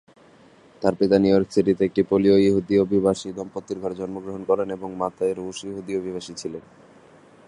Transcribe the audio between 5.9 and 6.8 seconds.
অভিবাসী ছিলেন।